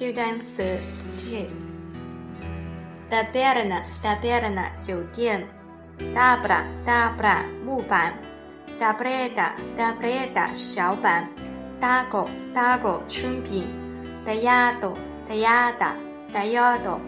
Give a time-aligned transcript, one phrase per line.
[0.00, 0.62] 这个单词
[3.10, 5.46] ，taberna，taberna 酒店
[6.14, 8.14] ，tabla，tabla 木板
[8.80, 11.28] ，tableta，tableta 小板
[11.78, 13.66] ，dago，dago 春饼
[14.26, 16.98] ，tallado，tallada，tallado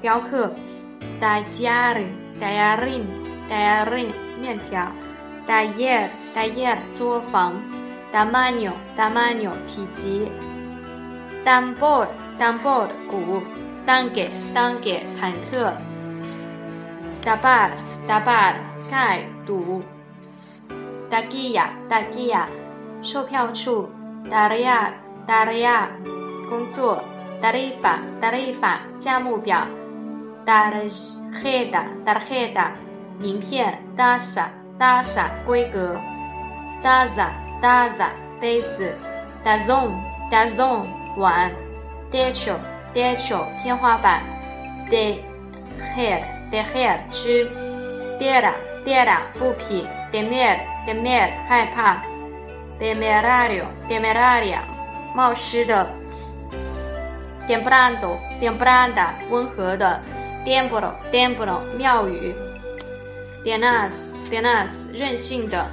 [0.00, 0.50] 雕刻
[1.20, 4.10] ，tallarin，tallarin，tallarin
[4.40, 4.90] 面条
[5.46, 7.62] ，taller，taller 作坊
[8.10, 10.57] ，tamaño，tamaño 体积。
[11.44, 13.42] Tambor，tambor 鼓
[13.86, 15.72] ，tanque，tanque 坦克
[17.22, 18.54] ，tabar，tabar
[18.90, 19.82] 盖堵
[21.10, 22.46] ，taquilla，taquilla
[23.02, 23.88] 售票处
[24.30, 25.86] ，tarea，tarea
[26.50, 27.02] 工作
[27.42, 29.66] ，tarifa，tarifa 价目表
[30.44, 32.72] ，tarheda tarheda
[33.18, 35.98] 名片 dasa dasa 规格
[36.82, 37.28] ，daza
[37.62, 38.94] daza 杯子
[39.44, 39.90] ，dazon
[40.30, 40.86] dazon
[41.18, 41.50] 碗
[42.12, 42.54] ，decho
[42.94, 44.22] decho 天花板
[44.88, 45.18] ，de
[45.96, 47.50] hair，de hair 吃
[48.18, 52.02] ，dera，dera 布匹，demer，demer 害怕
[52.80, 54.60] ，demerario，demeraria
[55.14, 55.86] 冒失的
[57.46, 60.00] ，templado，templada 温和的
[60.46, 62.34] ，templo，templo 庙宇
[63.44, 65.66] ，denas，denas 任性的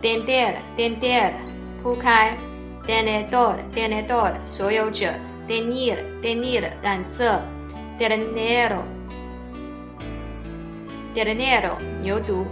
[0.00, 1.32] ，dender，dender
[1.82, 2.36] 铺开。
[2.86, 5.12] Tenedor, tenedor，所有者。
[5.48, 7.40] Tener, tener，染色。
[7.98, 8.82] Ternero,
[11.14, 12.44] ternero，牛犊。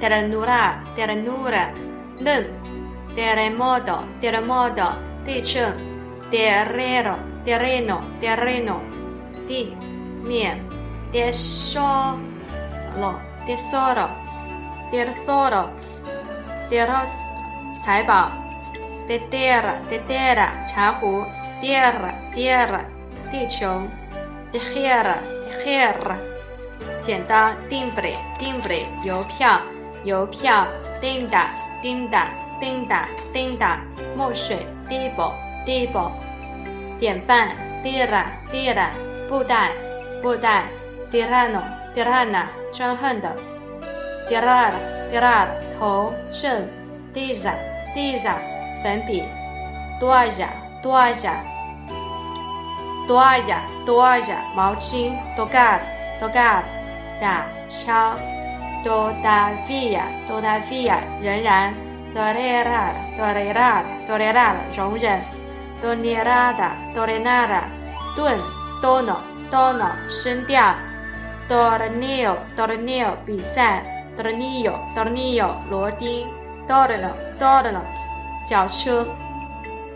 [0.00, 1.70] Ternura, ternura，
[2.18, 2.46] 嫩。
[3.14, 5.74] Terremoto, terremoto，地震。
[6.30, 8.80] Terreno, terreno, terreno，
[9.46, 9.76] 地
[10.24, 10.58] 面。
[11.12, 12.22] Tesoro,
[13.46, 14.08] tesoro,
[14.90, 15.68] tesoro,
[16.70, 17.10] teros，
[17.84, 18.32] 财宝。
[19.08, 21.24] Tierra，tierra，茶壶。
[21.60, 22.80] Tierra，tierra，
[23.30, 23.82] 地球。
[24.52, 26.16] Tierra，tierra，
[27.00, 27.52] 剪刀。
[27.68, 29.60] Timbre，timbre，邮票。
[30.04, 30.66] 邮票。
[31.02, 33.78] Tinda，tinda，tinda，tinda，
[34.16, 34.66] 墨水。
[34.88, 36.12] Dibo，dibo，
[37.00, 37.56] 典范。
[37.82, 38.90] Tira，tira，
[39.28, 39.72] 布袋。
[40.22, 40.66] 布袋。
[41.12, 43.36] Tirano，tirana，专横的。
[44.30, 45.48] Tirar，tirar，
[45.78, 46.14] 头。
[46.30, 46.66] 正。
[47.12, 48.34] Diza，diza。
[48.82, 49.22] 粉笔。
[50.00, 50.48] 多尔雅，
[50.82, 51.42] 多尔雅，
[53.06, 55.12] 多尔雅，多尔雅，毛巾。
[55.36, 55.78] 多嘎，
[56.18, 56.62] 多嘎，
[57.20, 58.14] 呀，敲。
[58.84, 61.72] 多达维亚，多达维亚，仍然。
[62.12, 65.20] 多雷拉，多雷拉，多雷拉，容忍。
[65.80, 67.64] 多尼拉达，多雷纳达，
[68.16, 68.38] 顿。
[68.82, 70.74] 多诺，多诺，声调。
[71.48, 73.84] 多尔尼奥，多尔尼奥，比赛。
[74.16, 76.26] 多尔尼奥，多尔尼奥，螺钉。
[76.66, 77.80] 多尔诺，多尔诺。
[78.52, 79.06] 轿车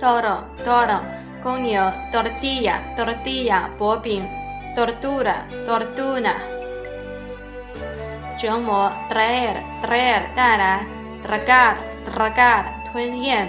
[0.01, 1.01] ，toro，toro，
[1.43, 4.27] 公牛，tortilla，tortilla，薄饼
[4.75, 6.33] ，tortura，tortuna，
[8.39, 10.87] 折磨，traer，traer，带来
[11.23, 13.47] ，tragar，tragar，吞咽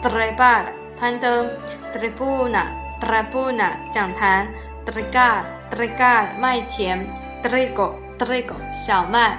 [0.02, 0.64] trepar，
[1.00, 1.48] 攀登。
[1.92, 4.48] Tribuna，tribuna 讲坛
[4.86, 7.06] ，trigar，trigar 麦田
[7.42, 9.38] ，trigo，trigo 小麦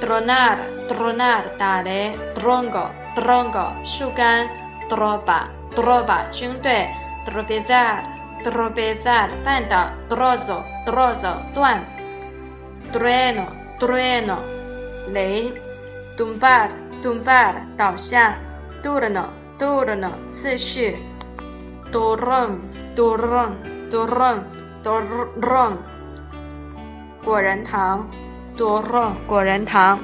[0.00, 4.48] ，tronar，tronar 打雷，trongo，trongo 树干
[4.88, 6.88] ，tropa，tropa 军队
[7.26, 11.82] ，tropezar，tropezar 绊倒，trozo，trozo 断
[12.92, 14.36] ，trueno，trueno
[15.12, 15.52] 雷
[16.16, 18.36] ，tumbar，tumbar 倒下
[18.82, 21.09] ，turno，turno 次序。
[21.92, 22.50] 多肉，
[22.96, 23.48] 多肉，
[23.90, 24.38] 多肉，
[24.82, 25.72] 多肉，多，
[27.24, 28.06] 果仁糖，
[28.56, 29.98] 多肉，果仁糖。